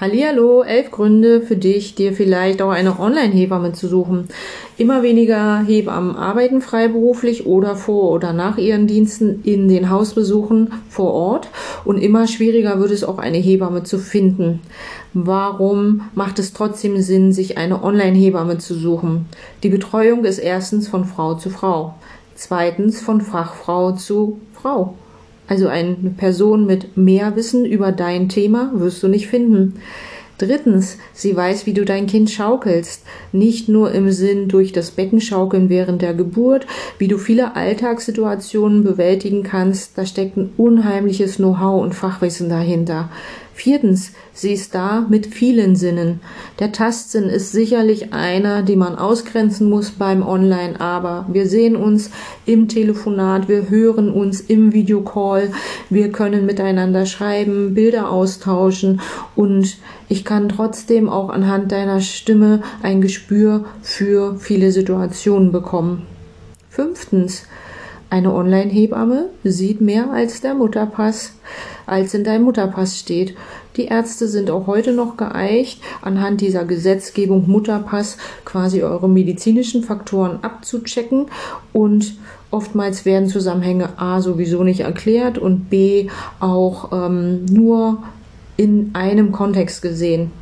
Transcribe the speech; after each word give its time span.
Hallihallo, 0.00 0.62
elf 0.62 0.90
Gründe 0.90 1.42
für 1.42 1.56
dich, 1.56 1.94
dir 1.94 2.14
vielleicht 2.14 2.62
auch 2.62 2.70
eine 2.70 2.98
Online-Hebamme 2.98 3.74
zu 3.74 3.86
suchen. 3.86 4.28
Immer 4.78 5.02
weniger 5.02 5.58
Hebammen 5.58 6.16
arbeiten 6.16 6.62
freiberuflich 6.62 7.44
oder 7.44 7.76
vor 7.76 8.10
oder 8.10 8.32
nach 8.32 8.56
ihren 8.56 8.86
Diensten 8.86 9.42
in 9.44 9.68
den 9.68 9.90
Hausbesuchen 9.90 10.72
vor 10.88 11.12
Ort 11.12 11.50
und 11.84 11.98
immer 11.98 12.26
schwieriger 12.26 12.80
wird 12.80 12.92
es 12.92 13.04
auch 13.04 13.18
eine 13.18 13.36
Hebamme 13.36 13.82
zu 13.82 13.98
finden. 13.98 14.60
Warum 15.12 16.08
macht 16.14 16.38
es 16.38 16.54
trotzdem 16.54 16.98
Sinn, 17.02 17.34
sich 17.34 17.58
eine 17.58 17.82
Online-Hebamme 17.82 18.56
zu 18.56 18.72
suchen? 18.72 19.26
Die 19.62 19.68
Betreuung 19.68 20.24
ist 20.24 20.38
erstens 20.38 20.88
von 20.88 21.04
Frau 21.04 21.34
zu 21.34 21.50
Frau, 21.50 21.94
zweitens 22.34 23.02
von 23.02 23.20
Fachfrau 23.20 23.92
zu 23.92 24.40
Frau. 24.54 24.94
Also 25.50 25.66
eine 25.66 25.96
Person 26.16 26.64
mit 26.64 26.96
mehr 26.96 27.34
Wissen 27.34 27.64
über 27.64 27.90
dein 27.90 28.28
Thema 28.28 28.70
wirst 28.72 29.02
du 29.02 29.08
nicht 29.08 29.26
finden. 29.26 29.74
Drittens, 30.38 30.96
sie 31.12 31.36
weiß, 31.36 31.66
wie 31.66 31.74
du 31.74 31.84
dein 31.84 32.06
Kind 32.06 32.30
schaukelst. 32.30 33.02
Nicht 33.32 33.68
nur 33.68 33.90
im 33.90 34.12
Sinn 34.12 34.46
durch 34.46 34.70
das 34.70 34.92
Becken 34.92 35.20
schaukeln 35.20 35.68
während 35.68 36.02
der 36.02 36.14
Geburt, 36.14 36.68
wie 36.98 37.08
du 37.08 37.18
viele 37.18 37.56
Alltagssituationen 37.56 38.84
bewältigen 38.84 39.42
kannst. 39.42 39.98
Da 39.98 40.06
steckt 40.06 40.36
ein 40.36 40.50
unheimliches 40.56 41.38
Know-how 41.38 41.82
und 41.82 41.96
Fachwissen 41.96 42.48
dahinter. 42.48 43.10
Viertens, 43.62 44.12
sie 44.32 44.54
ist 44.54 44.74
da 44.74 45.04
mit 45.10 45.26
vielen 45.26 45.76
Sinnen. 45.76 46.20
Der 46.60 46.72
Tastsinn 46.72 47.24
ist 47.24 47.52
sicherlich 47.52 48.14
einer, 48.14 48.62
den 48.62 48.78
man 48.78 48.96
ausgrenzen 48.96 49.68
muss 49.68 49.90
beim 49.90 50.26
Online, 50.26 50.80
aber 50.80 51.26
wir 51.30 51.46
sehen 51.46 51.76
uns 51.76 52.10
im 52.46 52.68
Telefonat, 52.68 53.48
wir 53.48 53.68
hören 53.68 54.10
uns 54.10 54.40
im 54.40 54.72
Videocall, 54.72 55.52
wir 55.90 56.10
können 56.10 56.46
miteinander 56.46 57.04
schreiben, 57.04 57.74
Bilder 57.74 58.10
austauschen 58.10 59.02
und 59.36 59.76
ich 60.08 60.24
kann 60.24 60.48
trotzdem 60.48 61.10
auch 61.10 61.28
anhand 61.28 61.70
deiner 61.70 62.00
Stimme 62.00 62.62
ein 62.82 63.02
Gespür 63.02 63.66
für 63.82 64.38
viele 64.38 64.72
Situationen 64.72 65.52
bekommen. 65.52 66.06
Fünftens, 66.70 67.42
eine 68.10 68.34
Online-Hebamme 68.34 69.26
sieht 69.44 69.80
mehr 69.80 70.10
als 70.12 70.40
der 70.40 70.54
Mutterpass, 70.54 71.34
als 71.86 72.12
in 72.12 72.24
deinem 72.24 72.42
Mutterpass 72.42 72.98
steht. 72.98 73.36
Die 73.76 73.84
Ärzte 73.84 74.26
sind 74.26 74.50
auch 74.50 74.66
heute 74.66 74.92
noch 74.92 75.16
geeicht, 75.16 75.80
anhand 76.02 76.40
dieser 76.40 76.64
Gesetzgebung 76.64 77.48
Mutterpass 77.48 78.18
quasi 78.44 78.82
eure 78.82 79.08
medizinischen 79.08 79.84
Faktoren 79.84 80.40
abzuchecken 80.42 81.26
und 81.72 82.16
oftmals 82.50 83.04
werden 83.04 83.28
Zusammenhänge 83.28 83.90
A 83.96 84.20
sowieso 84.20 84.64
nicht 84.64 84.80
erklärt 84.80 85.38
und 85.38 85.70
B 85.70 86.08
auch 86.40 86.90
ähm, 86.92 87.44
nur 87.46 88.02
in 88.56 88.90
einem 88.92 89.30
Kontext 89.30 89.82
gesehen. 89.82 90.32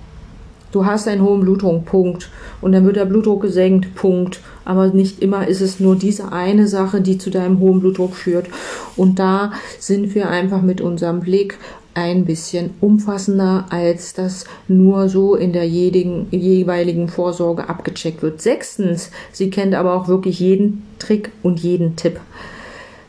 Du 0.70 0.84
hast 0.84 1.08
einen 1.08 1.22
hohen 1.22 1.40
Blutdruck, 1.40 1.86
Punkt. 1.86 2.28
Und 2.60 2.72
dann 2.72 2.84
wird 2.84 2.96
der 2.96 3.06
Blutdruck 3.06 3.42
gesenkt, 3.42 3.94
Punkt. 3.94 4.40
Aber 4.68 4.88
nicht 4.88 5.22
immer 5.22 5.48
ist 5.48 5.62
es 5.62 5.80
nur 5.80 5.96
diese 5.96 6.30
eine 6.30 6.68
Sache, 6.68 7.00
die 7.00 7.16
zu 7.16 7.30
deinem 7.30 7.58
hohen 7.58 7.80
Blutdruck 7.80 8.14
führt. 8.14 8.48
Und 8.96 9.18
da 9.18 9.52
sind 9.78 10.14
wir 10.14 10.28
einfach 10.28 10.60
mit 10.60 10.82
unserem 10.82 11.20
Blick 11.20 11.56
ein 11.94 12.26
bisschen 12.26 12.74
umfassender, 12.82 13.64
als 13.70 14.12
das 14.12 14.44
nur 14.68 15.08
so 15.08 15.36
in 15.36 15.54
der 15.54 15.66
jeweiligen 15.66 17.08
Vorsorge 17.08 17.66
abgecheckt 17.70 18.20
wird. 18.20 18.42
Sechstens, 18.42 19.10
sie 19.32 19.48
kennt 19.48 19.74
aber 19.74 19.94
auch 19.94 20.06
wirklich 20.06 20.38
jeden 20.38 20.82
Trick 20.98 21.30
und 21.42 21.60
jeden 21.60 21.96
Tipp. 21.96 22.20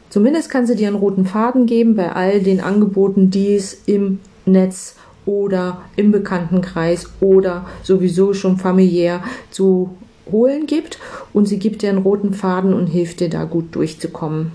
Zumindest 0.10 0.50
kann 0.50 0.66
sie 0.66 0.78
dir 0.78 0.88
einen 0.88 0.96
roten 0.96 1.26
Faden 1.26 1.66
geben 1.66 1.94
bei 1.94 2.14
all 2.14 2.40
den 2.40 2.62
Angeboten, 2.62 3.32
die 3.32 3.54
es 3.54 3.82
im 3.86 4.20
Netz 4.46 4.96
oder 5.26 5.82
im 5.98 6.14
Bekanntenkreis 6.14 7.10
oder 7.20 7.66
sowieso 7.84 8.34
schon 8.34 8.56
familiär 8.56 9.22
zu 9.52 9.90
holen 10.32 10.66
gibt 10.68 11.00
und 11.34 11.48
sie 11.48 11.60
gibt 11.60 11.82
dir 11.82 11.90
einen 11.90 12.00
roten 12.00 12.34
Faden 12.34 12.74
und 12.74 12.88
hilft 12.88 13.20
dir 13.20 13.30
da 13.30 13.44
gut 13.46 13.76
durchzukommen. 13.76 14.52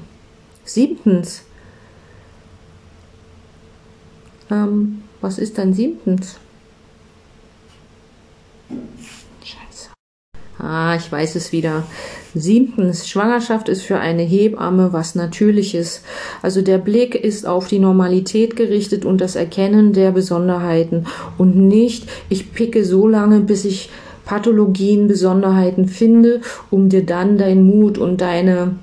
Siebtens. 0.64 1.42
Ähm, 4.50 5.02
was 5.20 5.38
ist 5.38 5.58
dann 5.58 5.75
siebtens? 5.75 6.36
Scheiße. 9.42 9.91
Ah, 10.58 10.97
ich 10.97 11.10
weiß 11.10 11.34
es 11.36 11.52
wieder. 11.52 11.84
Siebtens, 12.34 13.08
Schwangerschaft 13.08 13.69
ist 13.69 13.82
für 13.82 14.00
eine 14.00 14.22
Hebamme 14.22 14.92
was 14.92 15.14
Natürliches. 15.14 16.02
Also 16.42 16.62
der 16.62 16.78
Blick 16.78 17.14
ist 17.14 17.46
auf 17.46 17.69
die 17.69 17.78
Normalität 17.78 18.56
gerichtet 18.56 19.04
und 19.04 19.20
das 19.20 19.36
Erkennen 19.36 19.92
der 19.92 20.10
Besonderheiten 20.10 21.06
und 21.38 21.56
nicht, 21.56 22.08
ich 22.28 22.52
picke 22.52 22.84
so 22.84 23.06
lange, 23.06 23.41
bis 23.41 23.64
ich 23.64 23.91
Pathologien, 24.24 25.08
Besonderheiten 25.08 25.86
finde, 25.86 26.40
um 26.70 26.88
dir 26.88 27.04
dann 27.04 27.38
dein 27.38 27.62
Mut 27.62 27.98
und 27.98 28.20
deine 28.20 28.76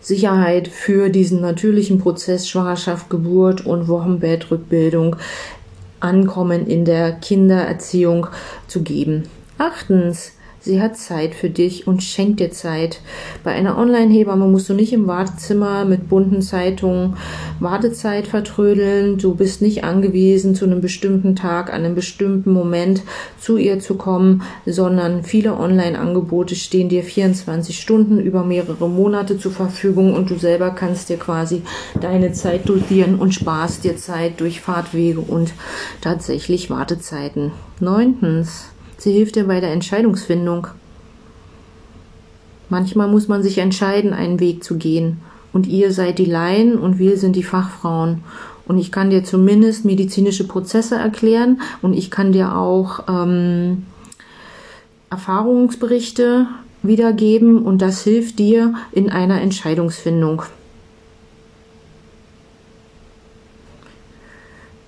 Sicherheit 0.00 0.68
für 0.68 1.10
diesen 1.10 1.40
natürlichen 1.40 1.98
Prozess 1.98 2.48
Schwangerschaft, 2.48 3.10
Geburt 3.10 3.66
und 3.66 3.88
Wochenbettrückbildung 3.88 5.16
Ankommen 5.98 6.66
in 6.66 6.84
der 6.84 7.12
Kindererziehung 7.12 8.28
zu 8.68 8.82
geben. 8.82 9.24
Achtens, 9.58 10.35
Sie 10.66 10.82
hat 10.82 10.96
Zeit 10.96 11.36
für 11.36 11.48
dich 11.48 11.86
und 11.86 12.02
schenkt 12.02 12.40
dir 12.40 12.50
Zeit. 12.50 13.00
Bei 13.44 13.52
einer 13.52 13.78
Online-Hebamme 13.78 14.48
musst 14.48 14.68
du 14.68 14.74
nicht 14.74 14.92
im 14.92 15.06
Wartezimmer 15.06 15.84
mit 15.84 16.08
bunten 16.08 16.42
Zeitungen 16.42 17.16
Wartezeit 17.60 18.26
vertrödeln. 18.26 19.16
Du 19.16 19.36
bist 19.36 19.62
nicht 19.62 19.84
angewiesen, 19.84 20.56
zu 20.56 20.64
einem 20.64 20.80
bestimmten 20.80 21.36
Tag, 21.36 21.72
an 21.72 21.84
einem 21.84 21.94
bestimmten 21.94 22.50
Moment 22.50 23.02
zu 23.38 23.58
ihr 23.58 23.78
zu 23.78 23.94
kommen, 23.94 24.42
sondern 24.66 25.22
viele 25.22 25.56
Online-Angebote 25.56 26.56
stehen 26.56 26.88
dir 26.88 27.04
24 27.04 27.78
Stunden 27.78 28.18
über 28.18 28.42
mehrere 28.42 28.88
Monate 28.88 29.38
zur 29.38 29.52
Verfügung 29.52 30.14
und 30.14 30.30
du 30.30 30.34
selber 30.36 30.70
kannst 30.70 31.10
dir 31.10 31.16
quasi 31.16 31.62
deine 32.00 32.32
Zeit 32.32 32.68
dosieren 32.68 33.20
und 33.20 33.32
sparst 33.32 33.84
dir 33.84 33.96
Zeit 33.96 34.40
durch 34.40 34.62
Fahrtwege 34.62 35.20
und 35.20 35.54
tatsächlich 36.00 36.70
Wartezeiten. 36.70 37.52
Neuntens. 37.78 38.75
Sie 38.98 39.12
hilft 39.12 39.36
dir 39.36 39.44
bei 39.44 39.60
der 39.60 39.72
Entscheidungsfindung. 39.72 40.68
Manchmal 42.68 43.08
muss 43.08 43.28
man 43.28 43.42
sich 43.42 43.58
entscheiden, 43.58 44.12
einen 44.12 44.40
Weg 44.40 44.64
zu 44.64 44.76
gehen. 44.76 45.20
Und 45.52 45.66
ihr 45.66 45.92
seid 45.92 46.18
die 46.18 46.24
Laien 46.24 46.78
und 46.78 46.98
wir 46.98 47.16
sind 47.16 47.36
die 47.36 47.42
Fachfrauen. 47.42 48.22
Und 48.66 48.78
ich 48.78 48.90
kann 48.90 49.10
dir 49.10 49.22
zumindest 49.22 49.84
medizinische 49.84 50.46
Prozesse 50.46 50.96
erklären 50.96 51.60
und 51.82 51.94
ich 51.94 52.10
kann 52.10 52.32
dir 52.32 52.56
auch 52.56 53.04
ähm, 53.08 53.86
Erfahrungsberichte 55.08 56.46
wiedergeben 56.82 57.62
und 57.62 57.80
das 57.80 58.02
hilft 58.02 58.38
dir 58.38 58.74
in 58.92 59.08
einer 59.08 59.40
Entscheidungsfindung. 59.40 60.42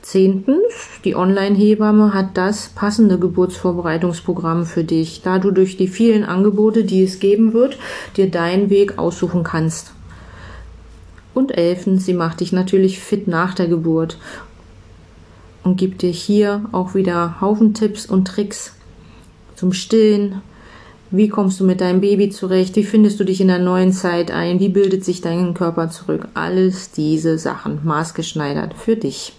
Zehntens, 0.08 0.72
die 1.04 1.14
Online-Hebamme 1.14 2.14
hat 2.14 2.38
das 2.38 2.70
passende 2.70 3.18
Geburtsvorbereitungsprogramm 3.18 4.64
für 4.64 4.82
dich, 4.82 5.20
da 5.20 5.38
du 5.38 5.50
durch 5.50 5.76
die 5.76 5.86
vielen 5.86 6.24
Angebote, 6.24 6.84
die 6.84 7.02
es 7.02 7.20
geben 7.20 7.52
wird, 7.52 7.76
dir 8.16 8.30
deinen 8.30 8.70
Weg 8.70 8.96
aussuchen 8.96 9.42
kannst. 9.42 9.92
Und 11.34 11.58
elftens, 11.58 12.06
sie 12.06 12.14
macht 12.14 12.40
dich 12.40 12.52
natürlich 12.52 13.00
fit 13.00 13.28
nach 13.28 13.52
der 13.52 13.66
Geburt 13.68 14.16
und 15.62 15.76
gibt 15.76 16.00
dir 16.00 16.10
hier 16.10 16.64
auch 16.72 16.94
wieder 16.94 17.42
Haufen 17.42 17.74
Tipps 17.74 18.06
und 18.06 18.26
Tricks 18.26 18.72
zum 19.56 19.74
Stillen. 19.74 20.40
Wie 21.10 21.28
kommst 21.28 21.60
du 21.60 21.66
mit 21.66 21.82
deinem 21.82 22.00
Baby 22.00 22.30
zurecht? 22.30 22.76
Wie 22.76 22.84
findest 22.84 23.20
du 23.20 23.24
dich 23.24 23.42
in 23.42 23.48
der 23.48 23.58
neuen 23.58 23.92
Zeit 23.92 24.30
ein? 24.30 24.58
Wie 24.58 24.70
bildet 24.70 25.04
sich 25.04 25.20
dein 25.20 25.52
Körper 25.52 25.90
zurück? 25.90 26.28
Alles 26.32 26.92
diese 26.92 27.36
Sachen 27.36 27.80
maßgeschneidert 27.84 28.72
für 28.72 28.96
dich. 28.96 29.34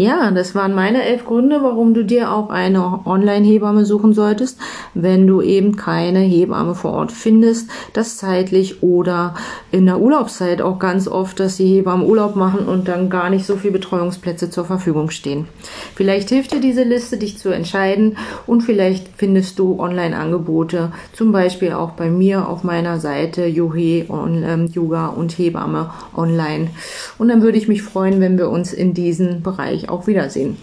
Ja, 0.00 0.30
das 0.30 0.54
waren 0.54 0.74
meine 0.74 1.02
elf 1.02 1.26
Gründe, 1.26 1.58
warum 1.60 1.92
du 1.92 2.06
dir 2.06 2.32
auch 2.32 2.48
eine 2.48 3.04
Online-Hebamme 3.04 3.84
suchen 3.84 4.14
solltest, 4.14 4.58
wenn 4.94 5.26
du 5.26 5.42
eben 5.42 5.76
keine 5.76 6.20
Hebamme 6.20 6.74
vor 6.74 6.92
Ort 6.92 7.12
findest, 7.12 7.68
das 7.92 8.16
zeitlich 8.16 8.82
oder 8.82 9.34
in 9.70 9.84
der 9.84 10.00
Urlaubszeit 10.00 10.62
auch 10.62 10.78
ganz 10.78 11.06
oft, 11.06 11.38
dass 11.38 11.58
die 11.58 11.66
Hebammen 11.66 12.08
Urlaub 12.08 12.34
machen 12.34 12.66
und 12.66 12.88
dann 12.88 13.10
gar 13.10 13.28
nicht 13.28 13.44
so 13.44 13.56
viele 13.56 13.74
Betreuungsplätze 13.74 14.48
zur 14.48 14.64
Verfügung 14.64 15.10
stehen. 15.10 15.48
Vielleicht 15.94 16.30
hilft 16.30 16.54
dir 16.54 16.62
diese 16.62 16.84
Liste, 16.84 17.18
dich 17.18 17.36
zu 17.36 17.50
entscheiden 17.50 18.16
und 18.46 18.62
vielleicht 18.62 19.06
findest 19.18 19.58
du 19.58 19.78
Online-Angebote, 19.78 20.92
zum 21.12 21.30
Beispiel 21.30 21.74
auch 21.74 21.90
bei 21.90 22.08
mir 22.08 22.48
auf 22.48 22.64
meiner 22.64 23.00
Seite 23.00 23.44
Yohe 23.44 24.06
ähm, 24.08 24.70
Yoga 24.72 25.08
und 25.08 25.32
Hebamme 25.32 25.90
online. 26.16 26.68
Und 27.18 27.28
dann 27.28 27.42
würde 27.42 27.58
ich 27.58 27.68
mich 27.68 27.82
freuen, 27.82 28.18
wenn 28.20 28.38
wir 28.38 28.48
uns 28.48 28.72
in 28.72 28.94
diesem 28.94 29.42
Bereich 29.42 29.89
auf 29.90 30.06
Wiedersehen. 30.06 30.56